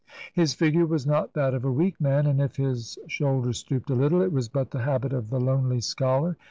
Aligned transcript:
His 0.33 0.55
figure 0.55 0.87
was 0.87 1.05
not 1.05 1.33
that 1.33 1.53
of 1.53 1.63
a 1.63 1.71
weak 1.71 2.01
man, 2.01 2.25
and 2.25 2.41
if 2.41 2.55
his 2.55 2.97
shoul* 3.05 3.43
ders 3.43 3.59
stooped 3.59 3.91
a 3.91 3.95
little, 3.95 4.23
it 4.23 4.31
was 4.33 4.47
but 4.49 4.71
the 4.71 4.81
habit 4.81 5.13
of 5.13 5.29
the 5.29 5.39
lonely 5.39 5.79
scholar. 5.79 6.37